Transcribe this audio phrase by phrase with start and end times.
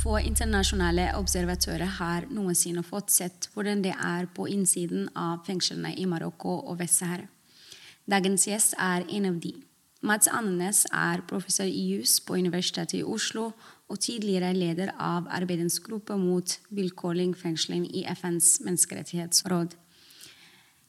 [0.00, 6.06] Få internasjonale observatører har noensinne fått sett hvordan det er på innsiden av fengslene i
[6.08, 7.26] Marokko og Vest-Sahara.
[8.08, 9.52] Dagens gjest er en av de.
[10.00, 13.50] Mats Andenes er professor i jus på Universitetet i Oslo
[13.90, 19.76] og tidligere leder av arbeidsgruppe mot vilkårlig fengsling i FNs menneskerettighetsråd.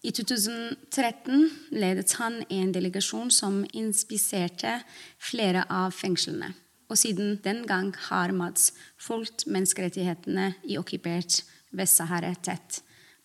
[0.08, 4.80] I 2013 ledet han en delegasjon som inspiserte
[5.20, 6.56] flere av fengslene
[6.92, 12.82] og siden den gang har Mads fulgt menneskerettighetene i okkupert Vest-Sahara tett.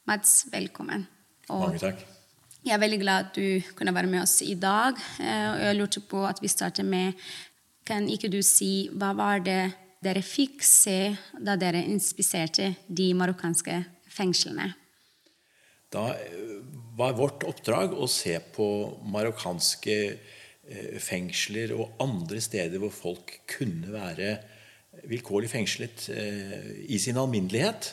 [0.06, 1.08] Mads, velkommen.
[1.50, 2.05] Og Mange takk.
[2.67, 4.95] Jeg er veldig glad at du kunne være med oss i dag.
[5.23, 7.19] Eh, og jeg lurte på at vi starter med
[7.86, 9.61] Kan ikke du si hva var det
[10.03, 13.77] dere fikk se da dere inspiserte de marokkanske
[14.11, 14.73] fengslene?
[15.95, 16.58] Da eh,
[16.98, 18.67] var vårt oppdrag å se på
[19.11, 20.34] marokkanske fengsler
[21.03, 24.36] fengsler og andre steder hvor folk kunne være
[25.06, 27.92] vilkårlig fengslet eh, i sin alminnelighet.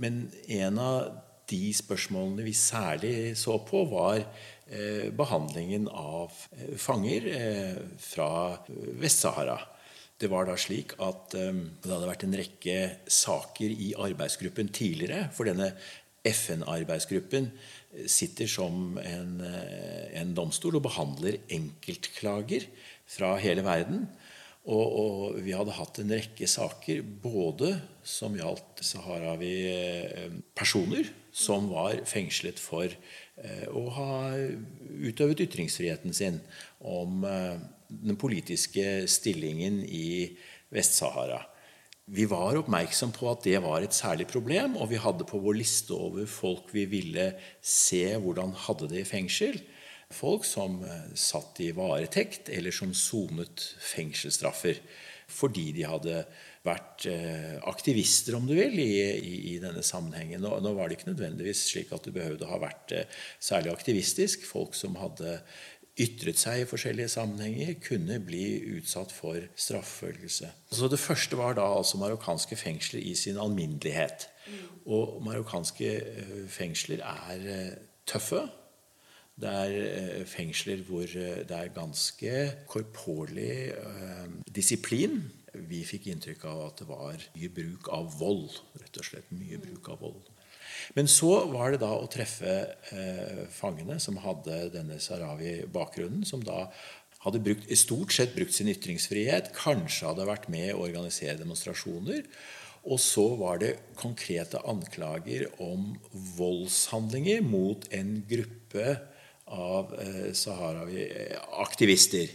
[0.00, 1.12] Men en av
[1.50, 6.32] de spørsmålene vi særlig så på, var eh, behandlingen av
[6.80, 7.28] fanger
[8.00, 8.30] fra
[9.02, 9.58] Vest-Sahara.
[10.22, 12.76] Det var da slik at det hadde vært en rekke
[13.10, 15.26] saker i arbeidsgruppen tidligere.
[15.34, 15.72] For denne
[16.22, 17.50] FN-arbeidsgruppen
[18.08, 22.64] sitter som en, eh, en, domstol og behandler enkeltklager
[23.06, 24.08] fra hele verden.
[24.62, 32.58] Og, og, vi hadde hatt en rekke saker både som gjaldt saharawi-personer som var fengslet
[32.62, 34.36] for eh, å ha
[35.02, 36.38] utøvet ytringsfriheten sin
[36.78, 37.58] om eh,
[37.92, 40.36] den politiske stillingen i
[40.72, 41.51] Vest-Sahara.
[42.10, 45.60] Vi var oppmerksom på at det var et særlig problem, og vi hadde på vår
[45.60, 47.28] liste over folk vi ville
[47.62, 49.60] se hvordan hadde det i fengsel.
[50.12, 53.62] Folk som eh, satt i varetekt, eller som sonet
[53.94, 54.82] fengselsstraffer.
[55.32, 56.24] Fordi de hadde
[56.66, 60.42] vært eh, aktivister, om du vil, i, i, i denne sammenhengen.
[60.42, 63.72] Nå, nå, var det ikke nødvendigvis slik at du behøvde å ha vært eh, særlig
[63.72, 64.44] aktivistisk.
[64.50, 65.38] Folk som hadde
[66.00, 68.46] ytret seg i forskjellige sammenhenger, kunne bli
[68.78, 70.48] utsatt for straffølelse.
[70.72, 74.28] Så Det første var da altså marokkanske fengsler i sin alminnelighet.
[74.86, 77.76] Og marokkanske eh, fengsler er eh,
[78.06, 78.48] tøffe.
[79.36, 82.34] Det er eh, fengsler hvor det er ganske
[82.66, 83.72] korporlig
[84.48, 85.20] disiplin.
[85.52, 88.60] Vi fikk inntrykk av at det var mye bruk av vold.
[88.80, 90.31] rett og slett mye bruk av vold.
[90.96, 92.56] Men så var det da å treffe
[92.94, 96.66] eh, fangene som hadde denne sahrawi-bakgrunnen, som da
[97.22, 102.26] hadde brukt, stort sett brukt sin ytringsfrihet, kanskje hadde vært med å organisere demonstrasjoner.
[102.82, 105.92] Og så var det konkrete anklager om
[106.38, 108.96] voldshandlinger mot en gruppe
[109.52, 112.32] av eh, saharawi-aktivister.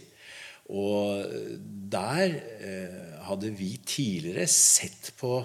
[0.68, 1.24] Og
[1.92, 5.40] der eh, hadde vi tidligere sett på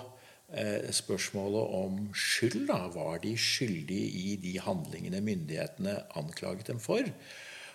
[0.94, 2.68] spørsmålet om skyld.
[2.70, 2.88] Da.
[2.94, 7.02] Var de skyldige i de handlingene myndighetene anklaget dem for?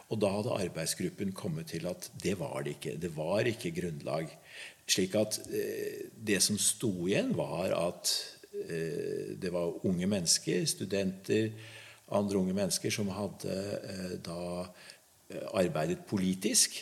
[0.08, 2.96] Og da hadde arbeidsgruppen kommet til at det var det ikke.
[3.00, 4.30] Det var ikke grunnlag.
[4.88, 8.14] Slik at eh, det som sto igjen, var at
[8.68, 11.50] eh, det var unge mennesker, studenter,
[12.08, 14.64] andre unge mennesker, som hadde da
[15.52, 16.78] arbeidet politisk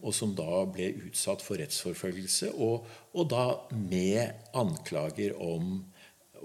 [0.00, 3.44] og som da ble utsatt for rettsforfølgelse, og, og, da
[3.74, 5.78] med anklager om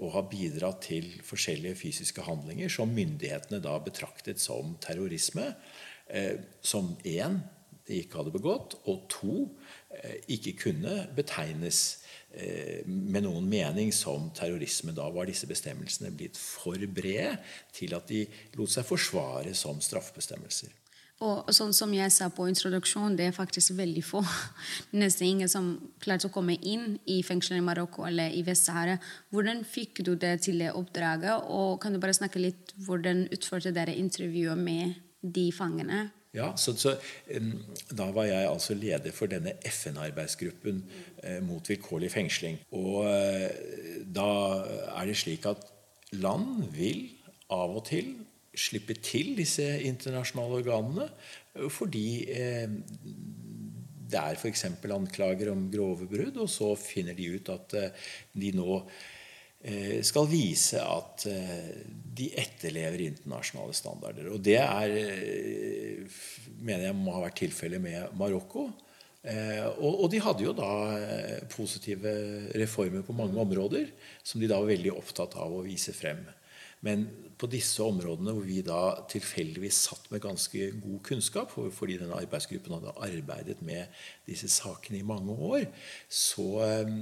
[0.02, 5.52] å ha bidratt til forskjellige fysiske handlinger som myndighetene da betraktet som terrorisme.
[6.12, 7.38] Eh, som én
[7.90, 9.36] ikke hadde begått, og to
[9.90, 14.94] eh, ikke kunne betegnes eh, med noen mening som terrorisme.
[14.96, 17.38] Da var disse bestemmelsene blitt for brede
[17.74, 18.24] til at de
[18.58, 20.72] lot seg forsvare som straffebestemmelser.
[21.22, 24.22] Og sånn som jeg sa på introduksjonen, det er faktisk veldig få.
[25.02, 28.98] Nesten ingen som klarte å komme inn i fengselet i Marokko eller i Vest-Sahara.
[29.30, 31.46] Hvordan fikk du det til det oppdraget?
[31.54, 36.08] Og kan du bare snakke litt hvordan utførte dere intervjuet med de fangene?
[36.32, 36.96] Ja, så, så
[37.92, 40.82] Da var jeg altså leder for denne FN-arbeidsgruppen
[41.22, 42.58] eh, mot vilkårlig fengsling.
[42.72, 43.50] Og eh,
[44.08, 44.28] da
[44.96, 45.68] er det slik at
[46.16, 47.10] land vil
[47.52, 48.14] av og til
[48.52, 51.08] slippe til disse internasjonale organene
[51.72, 52.68] fordi eh,
[54.12, 54.66] det er f.eks.
[54.92, 58.06] anklager om grove brudd, og så finner de ut at eh,
[58.36, 58.78] de nå
[60.02, 64.32] skal vise at de etterlever internasjonale standarder.
[64.34, 64.94] Og det er,
[66.58, 68.64] mener jeg må ha vært tilfellet med Marokko.
[69.86, 70.72] Og, de hadde jo da
[71.54, 72.10] positive
[72.58, 73.86] reformer på mange områder,
[74.26, 76.26] som de da var veldig opptatt av å vise frem.
[76.82, 77.06] Men
[77.38, 78.80] på disse områdene hvor vi da
[79.10, 83.90] tilfeldigvis satt med ganske god kunnskap, fordi denne arbeidsgruppen hadde arbeidet med
[84.28, 85.66] disse sakene i mange år,
[86.06, 86.92] så eh,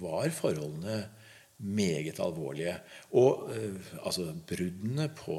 [0.00, 1.02] var forholdene
[1.58, 2.78] meget alvorlige.
[3.16, 5.38] Og eh, altså, bruddene på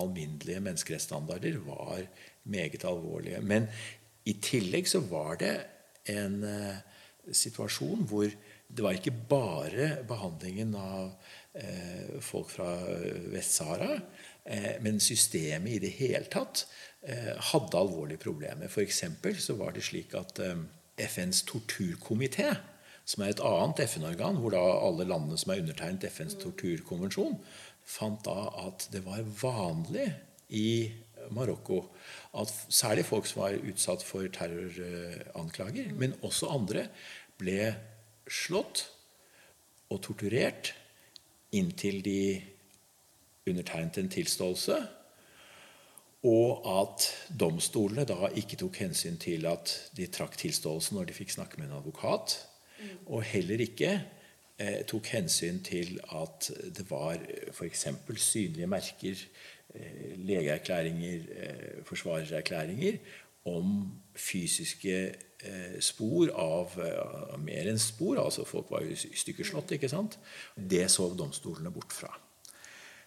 [0.00, 2.04] alminnelige menneskerettsstandarder var
[2.44, 3.40] meget alvorlige.
[3.40, 3.68] Men
[4.28, 5.56] i tillegg så var det
[6.08, 6.76] en uh,
[7.32, 8.28] situasjon hvor
[8.70, 11.39] det var ikke bare behandlingen av Eh,
[12.22, 12.68] folk fra
[13.32, 13.96] Vest-Sahara.
[14.44, 16.64] Eh, men systemet i det hele tatt
[17.02, 18.68] eh, hadde alvorlige problemer.
[18.70, 19.04] F.eks.
[19.44, 20.40] så var det slik at
[21.00, 22.54] FNs torturkomité,
[23.04, 27.38] som er et annet FN-organ, hvor da alle landene som er undertegnet FNs torturkonvensjon,
[27.84, 30.10] fant da at det var vanlig
[30.54, 30.90] i
[31.30, 31.82] Marokko
[32.40, 36.88] at særlig folk som var utsatt for terroranklager, men også andre,
[37.40, 37.72] ble
[38.30, 38.86] slått
[39.90, 40.74] og torturert
[41.52, 42.42] inntil de
[43.48, 44.76] undertegnet en tilståelse,
[46.22, 47.06] og at
[47.40, 51.70] domstolene da ikke tok hensyn til at de trakk tilståelsen når de fikk snakke med
[51.70, 52.36] en advokat,
[53.06, 53.94] og heller ikke
[54.60, 57.20] eh, tok hensyn til at det var
[57.52, 57.86] f.eks.
[58.16, 59.24] synlige merker,
[59.74, 63.00] eh, legeerklæringer, eh, forsvarererklæringer
[63.48, 65.14] om fysiske
[65.80, 68.18] spor av uh, mer enn spor.
[68.20, 69.72] altså Folk var jo i stykker slått.
[69.76, 70.18] ikke sant?
[70.54, 72.12] Det så domstolene bort fra.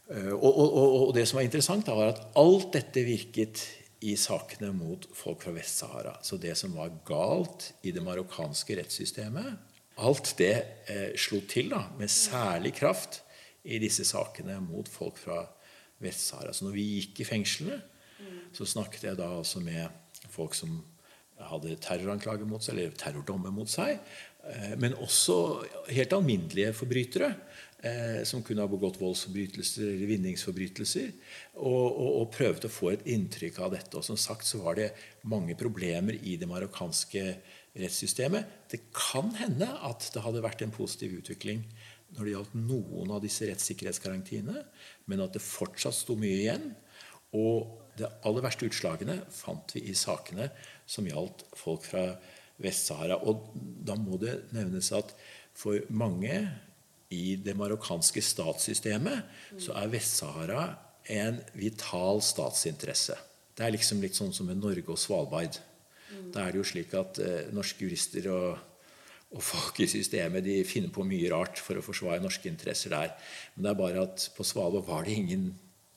[0.09, 3.63] Uh, og, og, og, det som var interessant, var at alt dette virket
[4.03, 6.17] i sakene mot folk fra Vest-Sahara.
[6.25, 9.53] Så det som var galt i det marokkanske rettssystemet,
[10.03, 10.53] alt det
[10.89, 13.21] eh, slo til da, med særlig kraft
[13.63, 15.43] i disse sakene mot folk fra
[16.03, 16.51] Vest-Sahara.
[16.51, 17.79] Så når vi gikk i fengslene,
[18.53, 20.81] så snakket jeg da altså med folk som
[21.49, 23.99] hadde terroranklager mot seg, eller terrordommer mot seg.
[24.43, 25.37] Eh, men også
[25.93, 27.29] helt alminnelige forbrytere
[27.83, 31.11] eh, som kunne ha begått voldsforbrytelser eller vinningsforbrytelser.
[31.55, 33.95] Og, og, og, prøvde å få et inntrykk av dette.
[33.99, 34.91] Og som sagt så var det
[35.29, 37.25] mange problemer i det marokkanske
[37.79, 38.57] rettssystemet.
[38.69, 41.63] Det kan hende at det hadde vært en positiv utvikling
[42.13, 44.59] når det gjaldt noen av disse rettssikkerhetsgarantiene,
[45.09, 46.67] men at det fortsatt sto mye igjen.
[47.33, 50.49] Og de aller verste utslagene fant vi i sakene
[50.89, 52.07] som gjaldt folk fra
[52.63, 53.19] Vest-Sahara.
[53.27, 55.13] Og da må det nevnes at
[55.57, 56.37] for mange
[57.13, 60.65] i det marokkanske statssystemet så er Vest-Sahara
[61.13, 63.17] en vital statsinteresse.
[63.53, 65.59] Det er liksom litt sånn som med Norge og Svalbard.
[66.33, 68.57] Da er det jo slik at eh, norske jurister og,
[69.33, 73.13] og folk i systemet de finner på mye rart for å forsvare norske interesser der.
[73.53, 75.51] Men det er bare at på Svalbard var det ingen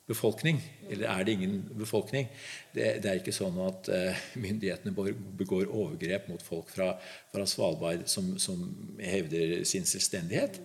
[0.07, 0.61] befolkning?
[0.91, 2.29] Eller er det ingen befolkning?
[2.75, 6.93] Det, det er ikke sånn at uh, myndighetene begår overgrep mot folk fra,
[7.33, 8.63] fra Svalbard som, som,
[9.03, 10.61] hevder sin selvstendighet.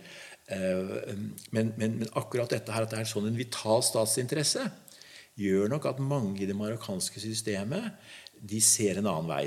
[0.52, 1.18] Uh,
[1.50, 4.68] men, men, men, akkurat dette her, at det er sånn en vital statsinteresse,
[5.42, 7.94] gjør nok at mange i det marokkanske systemet
[8.42, 9.46] de ser en annen vei.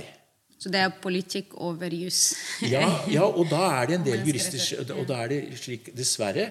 [0.59, 2.33] Så det er politikk over jus?
[2.65, 6.47] ja, ja, og da er det en del jurister Og da er det slik, dessverre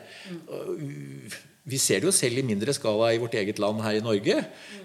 [0.48, 4.04] uh, vi ser det jo selv i mindre skala i vårt eget land her i
[4.04, 4.36] Norge.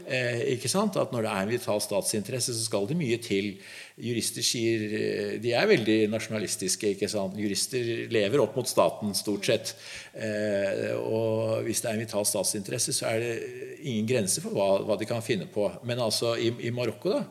[0.06, 0.94] Eh, ikke sant?
[0.96, 3.56] At Når det er en vital statsinteresse, så skal det mye til.
[3.98, 6.94] Jurister sier eh, De er veldig nasjonalistiske.
[6.94, 7.34] ikke sant?
[7.34, 9.74] Jurister lever opp mot staten, stort sett.
[10.14, 13.34] Eh, og hvis det er en vital statsinteresse, så er det
[13.82, 15.66] ingen grense for hva, hva de kan finne på.
[15.82, 17.24] Men altså i, i Marokko da,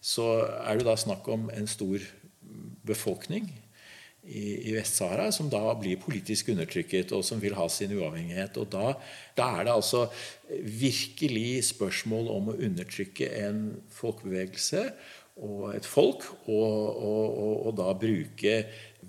[0.00, 0.32] så
[0.64, 2.00] er det da snakk om en stor
[2.88, 3.52] befolkning
[4.28, 8.58] i, i Vest-Sahara, som da blir politisk undertrykket, og som vil ha sin uavhengighet.
[8.60, 8.92] Og da,
[9.38, 10.04] da, er det altså
[10.48, 13.62] virkelig spørsmål om å undertrykke en
[13.96, 14.84] folkebevegelse
[15.38, 18.56] og et folk, og, og, og da bruke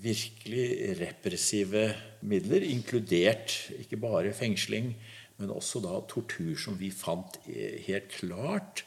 [0.00, 0.66] virkelig
[1.00, 1.88] repressive
[2.22, 4.94] midler, inkludert ikke bare fengsling,
[5.40, 8.84] men også da tortur, som vi fant helt klart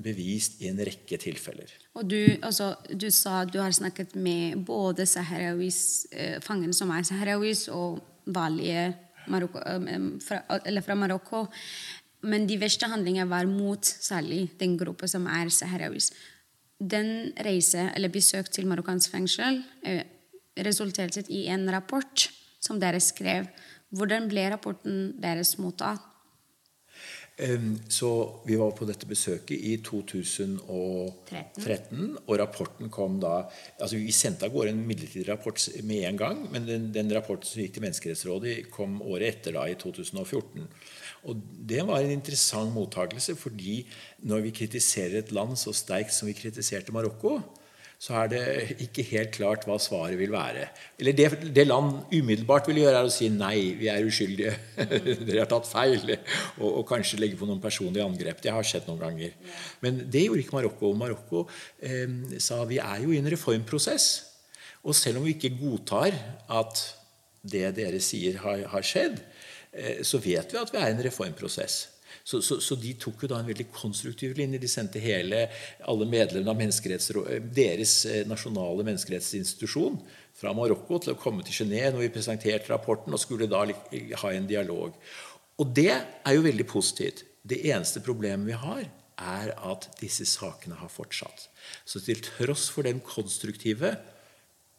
[0.00, 1.68] bevist i en rekke tilfeller.
[1.98, 7.04] Og du, altså, du sa at du har snakket med både eh, fangene som er
[7.04, 10.40] saharawis, og vanlige eh, fra,
[10.86, 11.46] fra Marokko.
[12.22, 16.12] Men de verste handlingene var mot særlig den gruppa som er saharawis.
[16.80, 19.60] Den reise, eller besøk til marokkansk fengsel
[20.64, 22.28] resulterte i en rapport
[22.60, 23.48] som dere skrev.
[23.92, 26.09] Hvordan ble rapporten deres mottatt?
[27.88, 28.10] Så
[28.44, 33.48] vi var på dette besøket i 2013, og rapporten kom da
[33.80, 37.46] altså Vi sendte av gårde en midlertidig rapport med en gang, men den, den rapporten
[37.48, 40.68] som gikk til Menneskerettsrådet, kom året etter, da, i 2014.
[41.28, 41.34] Og
[41.70, 43.76] Det var en interessant mottakelse, fordi
[44.28, 47.32] når vi kritiserer et land så sterkt som vi kritiserte Marokko,
[48.00, 48.42] så er det
[48.80, 50.62] ikke helt klart hva svaret vil være.
[50.96, 54.54] Eller det, det land umiddelbart vil gjøre, er å si nei, vi er uskyldige.
[55.26, 56.14] Dere har tatt feil.
[56.14, 58.40] Og, og, kanskje legge på noen personlige angrep.
[58.40, 59.36] Det har skjedd noen ganger.
[59.84, 60.94] Men det gjorde ikke Marokko.
[60.96, 61.44] Marokko
[61.84, 64.08] eh, sa vi er jo i en reformprosess.
[64.80, 66.16] Og selv om vi ikke godtar
[66.56, 66.84] at
[67.52, 69.20] det dere sier, har, har skjedd,
[69.76, 71.82] eh, så vet vi at vi er i en reformprosess.
[72.30, 74.60] Så, så, så, de tok jo da en veldig konstruktiv linje.
[74.62, 75.48] De sendte hele,
[75.90, 79.98] alle medlemmene av deres eh, nasjonale menneskerettsinstitusjon
[80.38, 83.64] fra Marokko til å komme til Genéve når vi presenterte rapporten, og skulle da
[84.22, 84.94] ha en dialog.
[85.58, 87.24] Og det er jo veldig positivt.
[87.42, 88.86] Det eneste problemet vi har,
[89.20, 91.48] er at disse sakene har fortsatt.
[91.84, 93.96] Så til tross for den konstruktive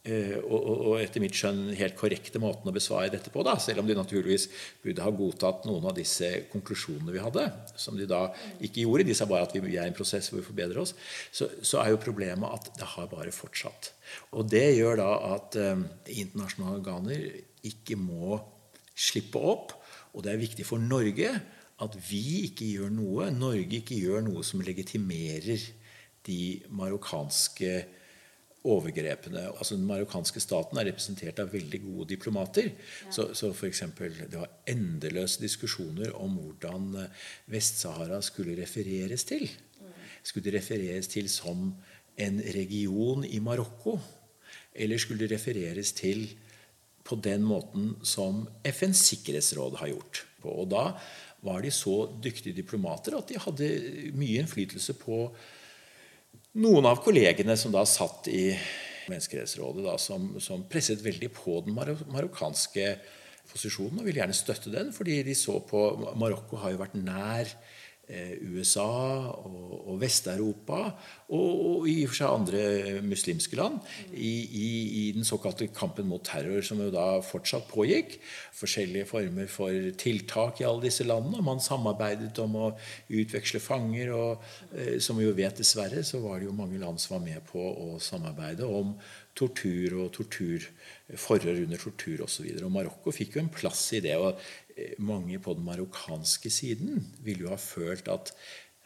[0.01, 3.89] og, og, etter mitt skjønn helt korrekte måten å besvare dette på, da, selv om
[3.89, 4.48] de naturligvis
[4.81, 7.43] burde ha godtatt noen av disse konklusjonene vi hadde,
[7.77, 8.24] som de da
[8.65, 9.05] ikke gjorde.
[9.12, 10.96] De sa bare at vi er i en prosess hvor vi forbedrer oss.
[11.29, 13.91] Så, så er jo problemet at det har bare fortsatt.
[14.34, 15.86] Og det gjør da at eh,
[16.17, 17.27] internasjonale organer
[17.70, 18.41] ikke må
[18.98, 19.77] slippe opp.
[20.15, 21.29] Og det er viktig for Norge
[21.81, 25.62] at vi ikke gjør noe, Norge ikke gjør noe som legitimerer
[26.27, 26.41] de
[26.74, 27.72] marokkanske
[28.68, 29.48] overgrepene.
[29.58, 32.70] Altså Den marokkanske staten er representert av veldig gode diplomater.
[32.72, 33.13] Ja.
[33.13, 39.50] Så, så for eksempel, Det var endeløse diskusjoner om hvordan eh, Vest-Sahara skulle refereres til.
[40.24, 41.72] Skulle det refereres til som
[42.18, 43.98] en region i Marokko?
[44.75, 46.27] Eller skulle det refereres til
[47.03, 50.25] på den måten som FNs sikkerhetsråd har gjort?
[50.46, 50.91] Og da
[51.41, 53.70] var de så dyktige diplomater at de hadde
[54.13, 55.24] mye innflytelse på
[56.60, 58.51] noen av kollegene som da satt i
[59.10, 62.86] Menneskerettighetsrådet, da, som, som, presset veldig på den marokkanske
[63.51, 65.81] posisjonen og ville gjerne støtte den, fordi de så på
[66.20, 67.50] Marokko har jo vært nær
[68.12, 68.84] USA
[69.32, 70.80] og, og Vest-Europa
[71.32, 73.80] og, og, i og for seg andre muslimske land
[74.12, 74.68] i, i,
[75.01, 78.18] i, den såkalte kampen mot terror, som jo da fortsatt pågikk.
[78.58, 81.39] Forskjellige former for tiltak i alle disse landene.
[81.39, 82.70] og Man samarbeidet om å
[83.08, 84.13] utveksle fanger.
[84.15, 87.25] og eh, Som vi jo vet, dessverre, så var det jo mange land som var
[87.25, 88.96] med på å samarbeide om
[89.32, 90.65] tortur og tortur,
[91.15, 92.50] forhør under tortur osv.
[92.68, 94.18] Marokko fikk jo en plass i det.
[94.20, 94.61] og Eh,
[95.01, 98.34] mange på den marokkanske siden ville jo ha følt at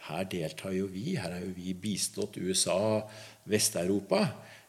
[0.06, 3.01] her deltar jo vi, her har jo vi bistått USA,
[3.50, 4.22] Vest-Europa.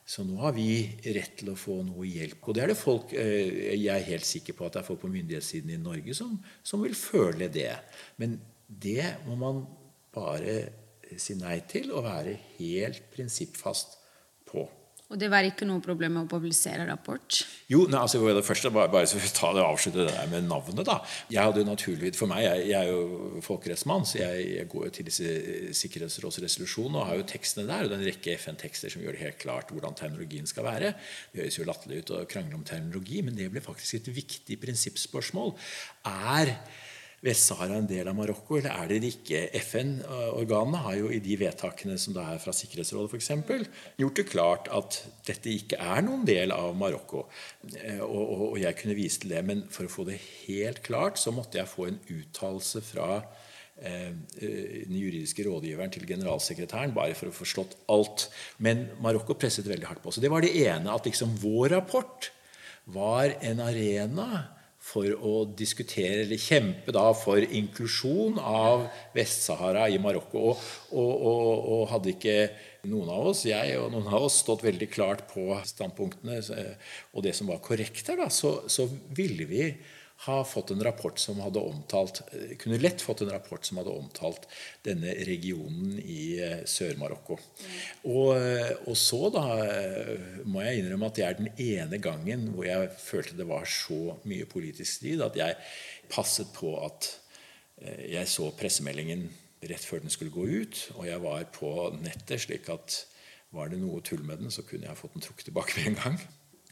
[0.07, 2.39] Så nå har vi rett til å få noe hjelp.
[2.47, 5.01] Og det er det folk, eh, Jeg er helt sikker på at det er folk
[5.03, 7.75] på myndighetssiden i Norge som, som vil føle det.
[8.17, 9.67] Men det må man
[10.15, 10.57] bare
[11.19, 13.99] si nei til og være helt prinsippfast
[14.47, 14.65] på.
[15.07, 17.37] Og det var ikke noe problem med å publisere rapport?
[17.71, 20.83] Jo, nei, altså, det første, bare, bare så ta det, avslutte det der med navnet.
[20.89, 20.97] da.
[21.31, 24.89] Jeg hadde jo naturligvis, For meg, jeg, jeg er jo folkerettsmann, så jeg, jeg, går
[24.89, 25.37] jo til disse
[25.79, 27.87] sikkerhetsrådsresolusjonene og har jo tekstene der.
[27.87, 30.97] og det er en rekke FN-tekster som gjør det helt klart hvordan terminologien skal være.
[31.31, 34.59] Det høres jo latterlig ut å krangle om terminologi, men det ble faktisk et viktig
[34.67, 35.55] prinsippspørsmål.
[36.11, 36.57] Er
[37.27, 39.41] Vest-Sahara en del av Marokko, eller er det ikke?
[39.59, 44.71] FN-organene har jo i de vedtakene som det er fra Sikkerhetsrådet f.eks., gjort det klart
[44.75, 47.25] at dette ikke er noen del av Marokko.
[47.81, 50.83] Eh, og, og, og, jeg kunne vise til det, men for å få det helt
[50.87, 57.19] klart så måtte jeg få en uttalelse fra eh, den juridiske rådgiveren til generalsekretæren, bare
[57.19, 58.29] for å få slått alt.
[58.63, 60.15] Men Marokko presset veldig hardt på.
[60.15, 62.31] Så det var det ene, at liksom vår rapport
[62.95, 64.29] var en arena
[64.87, 70.53] for å diskutere eller kjempe da for inklusjon av Vest-Sahara i Marokko.
[70.53, 72.37] Og, og, og, og, hadde ikke
[72.87, 77.35] noen av oss, jeg og noen av oss, stått veldig klart på standpunktene og det
[77.35, 79.65] som var korrekt der, da, så, så ville vi
[80.25, 82.23] ha fått en rapport som hadde omtalt
[82.61, 84.47] kunne lett fått en rapport som hadde omtalt
[84.87, 87.37] denne regionen i eh, Sør-Marokko.
[88.09, 92.49] Og, eh, og, så da eh, må jeg innrømme at det er den ene gangen
[92.55, 95.59] hvor jeg følte det var så mye politisk strid at jeg
[96.13, 97.13] passet på at
[98.09, 99.27] jeg så pressemeldingen
[99.69, 101.71] rett før den skulle gå ut, og jeg var på
[102.01, 103.03] nettet, slik at
[103.53, 105.99] var det noe tull med den, så kunne jeg fått den trukket tilbake med en
[106.01, 106.17] gang.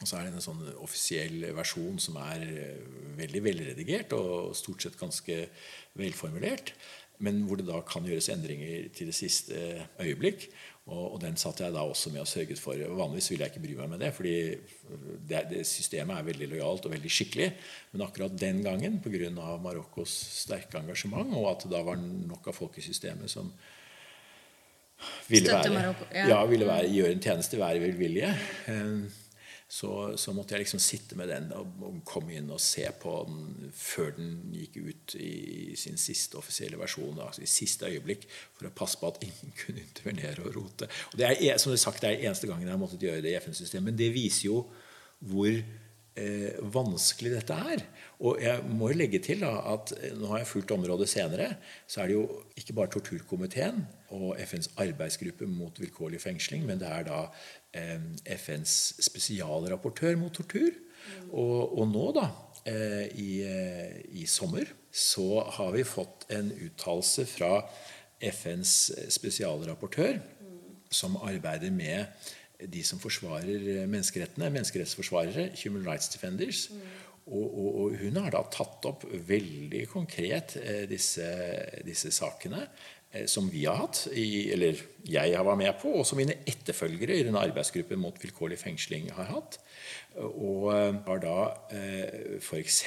[0.04, 2.84] Og så er det en sånn offisiell versjon som er eh,
[3.16, 5.38] veldig velredigert og stort sett ganske
[5.96, 6.74] velformulert.
[7.24, 10.48] Men hvor det da kan gjøres endringer til det siste øyeblikk.
[10.84, 12.76] Og, og, den satt jeg da også med og sørget for.
[12.76, 14.34] Vanligvis vil jeg ikke bry meg med det, fordi
[15.30, 17.46] det, det systemet er veldig lojalt og veldig skikkelig.
[17.94, 19.30] Men akkurat den gangen, pga.
[19.64, 23.48] Marokkos sterke engasjement, og at det da var nok av folk i systemet som
[25.28, 26.28] ville, være, Marokko, ja.
[26.28, 28.30] Ja, ville være, gjøre en tjeneste, være velvillige,
[28.68, 29.23] eh,
[29.74, 29.90] så,
[30.20, 34.12] så, måtte jeg liksom sitte med den og, komme inn og se på den før
[34.14, 37.18] den gikk ut i sin siste offisielle versjon.
[37.18, 40.90] Altså i siste øyeblikk, For å passe på at ingen kunne intervenere og rote.
[41.10, 43.24] Og det er som det er sagt, det er eneste gangen jeg har måttet gjøre
[43.24, 43.90] det i FN-systemet.
[43.90, 44.60] Men det viser jo
[45.24, 45.50] hvor
[46.20, 47.84] eh, vanskelig dette er.
[48.24, 51.50] Og jeg må jo legge til da, at eh, nå har jeg fulgt området senere.
[51.86, 52.24] Så er det jo
[52.58, 53.82] ikke bare torturkomiteen
[54.14, 57.20] og FNs arbeidsgruppe mot vilkårlig fengsling, men det er da
[57.74, 58.00] eh,
[58.38, 58.76] FNs
[59.08, 60.70] spesialrapportør mot tortur.
[61.32, 62.28] Og, og nå, da,
[62.70, 67.58] eh, i, eh, i, sommer, så har vi fått en uttalelse fra
[68.24, 68.76] FNs
[69.12, 70.20] spesialrapportør,
[70.94, 72.06] som arbeider med
[72.60, 76.68] de som forsvarer menneskerettene, menneskerettsforsvarere, Human Rights Defenders.
[76.70, 76.84] Mm.
[77.24, 81.24] Og, og, og, hun har da tatt opp veldig konkret eh, disse,
[81.86, 82.66] disse, sakene
[83.14, 86.38] eh, som vi har hatt, i, eller jeg har vært med på, og som mine
[86.48, 89.58] etterfølgere i denne arbeidsgruppen mot vilkårlig fengsling har hatt.
[90.14, 91.38] Og eh, har da
[91.74, 92.84] eh, f.eks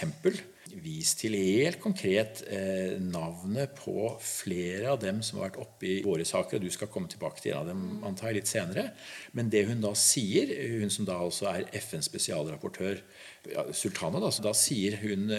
[0.84, 5.98] vist til helt konkret eh, navnet på flere av dem som har vært oppe i
[6.04, 6.58] våre saker.
[6.58, 8.86] og Du skal komme tilbake til en av dem antar jeg, litt senere.
[9.38, 13.00] Men det hun da sier, hun som da altså er FNs spesialrapportør
[13.48, 15.32] ja, Sultana, da, så da sier hun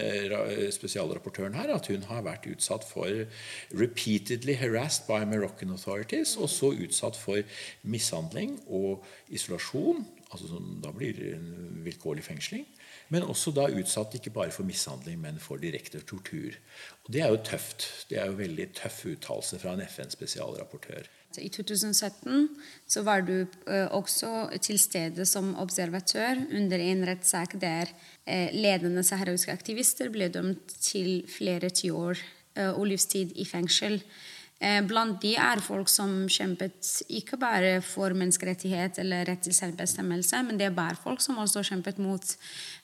[0.73, 3.25] spesialrapportøren her at hun har vært utsatt for
[3.69, 7.41] 'repeatedly harassed by Moroccan authorities', og så utsatt for
[7.83, 12.67] mishandling og isolasjon, altså som da blir en vilkårlig fengsling
[13.09, 16.57] men også da utsatt ikke bare for mishandling, men for direkte tortur.
[17.05, 17.87] Og Det er jo tøft.
[18.09, 21.09] Det er jo veldig tøff uttalelse fra en FN-spesialrapportør.
[21.39, 22.47] I 2017
[22.89, 29.03] så var du uh, også til stede som observatør under en rettssak der uh, ledende
[29.05, 32.17] saharawiske aktivister ble dømt til flere tiår
[32.57, 34.01] uh, og livstid i fengsel.
[34.59, 40.41] Eh, blant de er folk som kjempet ikke bare for menneskerettighet eller rett til selvbestemmelse,
[40.43, 42.33] men det er bare folk som også kjempet mot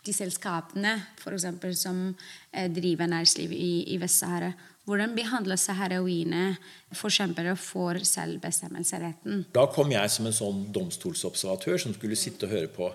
[0.05, 2.07] de selskapene for eksempel, som
[2.53, 4.53] eh, driver næringsliv i, i Vest-Sahara.
[4.85, 6.55] Hvordan behandler saharawiene
[6.93, 9.47] forkjempere for selvbestemmelsesretten?
[9.51, 12.91] Da kom jeg som en sånn domstolsobservatør som skulle sitte og høre på.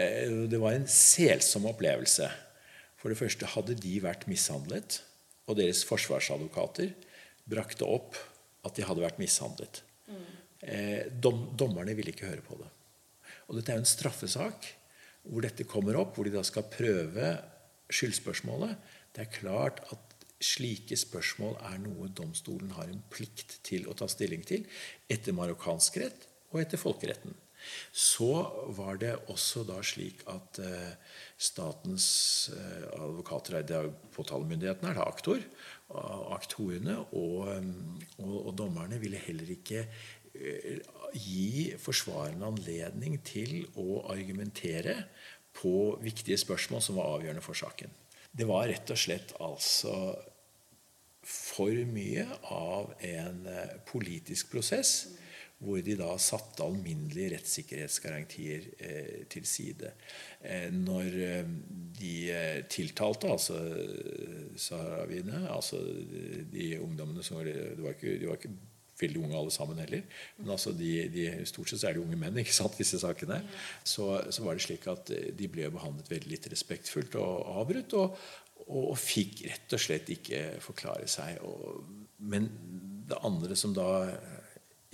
[0.00, 2.26] Eh, det var en selsom opplevelse.
[2.98, 5.02] For det første hadde de vært mishandlet,
[5.46, 6.94] og deres forsvarsadvokater
[7.50, 8.16] brakte opp
[8.64, 9.82] at de hadde vært mishandlet.
[10.08, 10.24] Mm.
[10.64, 12.70] Eh, dom, dommerne ville ikke høre på det.
[13.48, 14.70] Og dette er jo en straffesak
[15.24, 17.34] hvor dette kommer opp, hvor de da skal prøve
[17.92, 18.76] skyldspørsmålet.
[19.14, 24.08] Det er klart at slike spørsmål er noe domstolen har en plikt til å ta
[24.10, 24.66] stilling til
[25.10, 27.36] etter marokkansk rett og etter folkeretten.
[27.92, 28.30] Så
[28.76, 30.96] var det også da slik at eh,
[31.36, 32.08] statens
[32.54, 35.42] eh, advokater, påtalemyndigheten er da aktor,
[36.34, 37.50] aktorene og,
[38.18, 40.80] og, og, dommerne ville heller ikke eh,
[41.14, 44.96] gi forsvarende anledning til å argumentere
[45.54, 47.92] på viktige spørsmål som var avgjørende for saken.
[48.34, 49.94] Det var rett og slett altså
[51.24, 55.14] for mye av en eh, politisk prosess
[55.62, 59.92] hvor de da satte alminnelige rettssikkerhetsgarantier eh, til side.
[60.42, 61.48] Eh, når eh,
[61.98, 63.58] de eh, tiltalte, altså
[64.60, 65.80] saharawiene, altså
[66.52, 68.54] de ungdommene som var, var ikke, De var ikke
[69.00, 70.04] veldig unge alle sammen heller.
[70.38, 73.40] Men altså de, de, stort sett er det unge menn ikke sant, disse sakene.
[73.82, 77.96] Så, så, var det slik at de ble behandlet veldig litt respektfullt og avbrutt.
[77.98, 78.24] Og,
[78.66, 81.40] og, og fikk rett og slett ikke forklare seg.
[81.46, 81.84] Og,
[82.26, 82.50] men
[83.08, 83.88] det andre som da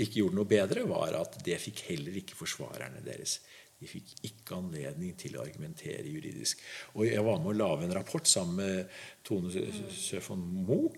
[0.04, 3.38] ikke gjorde noe bedre, var at det fikk heller ikke forsvarerne deres.
[3.80, 6.60] De fikk ikke anledning til å argumentere juridisk.
[6.98, 9.52] Og jeg var med å lage en rapport sammen med Tone
[9.96, 10.92] Søfon Moe,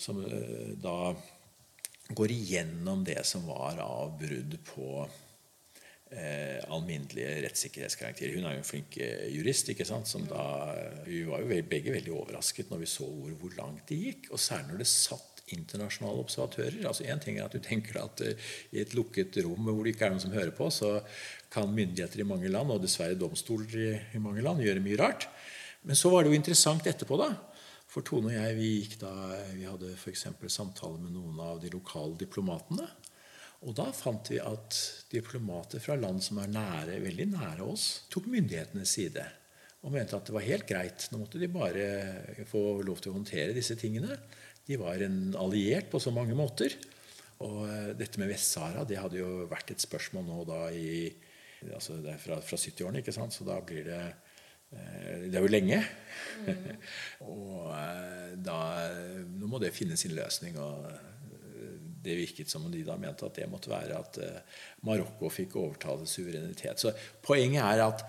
[0.00, 1.12] som eh, da
[2.14, 4.88] går igjennom det som var av brudd på
[6.12, 8.38] eh, alminnelige rettssikkerhetskarakterer.
[8.38, 9.68] Hun er jo en flink eh, jurist.
[9.72, 10.44] ikke sant, som da,
[11.04, 14.32] Vi var jo begge veldig overrasket når vi så hvor, hvor langt det gikk.
[14.32, 16.86] Og særlig når det satt internasjonale observatører.
[16.88, 19.94] altså Én ting er at du tenker at uh, i et lukket rom hvor det
[19.94, 20.96] ikke er noen som hører på, så
[21.52, 25.28] kan myndigheter i mange land, og dessverre domstoler i mange land, gjøre mye rart.
[25.84, 27.32] Men så var det jo interessant etterpå, da.
[27.94, 29.12] For Tone og jeg vi gikk da,
[29.54, 30.26] vi hadde f.eks.
[30.50, 32.88] samtale med noen av de lokale diplomatene.
[33.64, 34.76] Og da fant vi at
[35.12, 39.24] diplomater fra land som er nære, veldig nære oss, tok myndighetenes side.
[39.84, 41.06] Og mente at det var helt greit.
[41.12, 41.86] Nå måtte de bare
[42.48, 44.18] få lov til å håndtere disse tingene.
[44.64, 46.76] De var en alliert på så mange måter.
[47.44, 47.66] Og
[47.98, 51.12] dette med Vest-Sahara det hadde jo vært et spørsmål nå da i
[51.64, 53.32] altså Det er fra, fra 70-årene, ikke sant?
[53.32, 54.02] Så da blir det
[54.74, 55.78] det er jo lenge.
[56.44, 56.64] Mm.
[57.30, 57.68] og
[58.42, 58.56] da
[59.30, 60.58] Nå må det finne sin løsning.
[60.58, 60.88] og
[62.04, 64.18] det virket som om de da mente at det måtte være at
[64.84, 66.82] Marokko fikk overta suverenitet.
[66.82, 66.92] Så
[67.24, 68.04] poenget er at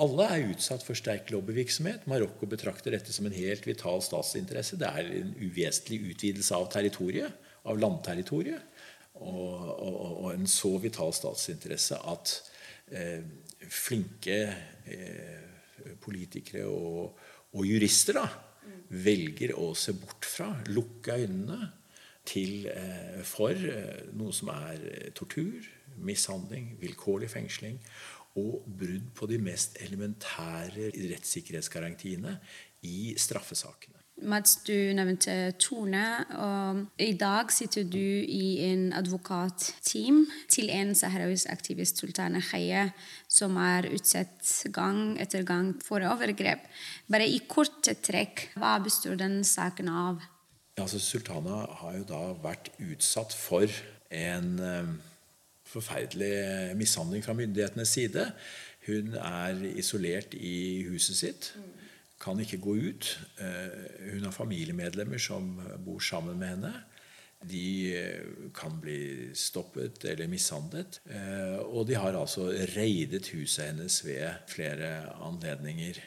[0.00, 2.06] alle er utsatt for sterk lobbyvirksomhet.
[2.08, 4.78] Marokko betrakter dette som en helt vital statsinteresse.
[4.80, 7.34] Det er en uvesentlig utvidelse av territoriet,
[7.68, 8.62] av landterritoriet.
[9.22, 12.32] Og, og, og, en så vital statsinteresse at
[12.96, 13.20] eh,
[13.68, 14.38] flinke
[14.88, 17.20] eh, politikere og,
[17.52, 18.24] og, jurister da,
[19.04, 21.68] velger å se bort fra, lukke øynene
[22.26, 25.68] til, eh, for eh, noe som er tortur,
[26.02, 27.76] mishandling, vilkårlig fengsling
[28.38, 32.38] og brudd på de mest elementære rettssikkerhetsgarantiene
[32.88, 34.02] i straffesakene.
[34.22, 36.04] Mats, du nevnte Tone.
[36.38, 42.90] og I dag sitter du i en advokatteam til en saharawisk aktivist, Sultana Khaye,
[43.26, 46.68] som er utsatt gang etter gang for overgrep.
[47.10, 50.22] Bare i korte trekk, hva består den saken av?
[50.76, 53.66] Ja, altså, Sultana har jo da vært utsatt for
[54.12, 54.94] en eh,
[55.72, 58.26] forferdelig mishandling fra myndighetenes side.
[58.86, 61.52] Hun er isolert i huset sitt,
[62.22, 63.10] kan ikke gå ut.
[63.42, 65.54] Eh, hun har familiemedlemmer som
[65.84, 66.72] bor sammen med henne.
[67.42, 71.00] De eh, kan bli stoppet eller mishandlet.
[71.10, 75.98] Eh, og de har altså reidet huset hennes ved flere anledninger.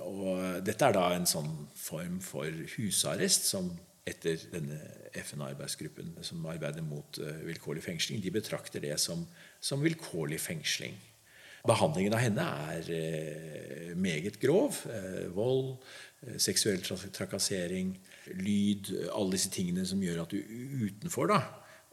[0.00, 3.72] Og dette er da en sånn form for husarrest som
[4.10, 4.78] etter denne
[5.16, 9.24] FN-arbeidsgruppen som arbeider mot uh, vilkårlig fengsling, de betrakter det som,
[9.60, 10.96] som vilkårlig fengsling.
[11.68, 14.82] Behandlingen av henne er uh, meget grov.
[14.86, 15.76] Uh, vold,
[16.36, 16.82] seksuell
[17.16, 17.94] trakassering,
[18.36, 20.42] lyd Alle disse tingene som gjør at du
[20.84, 21.38] utenfor da,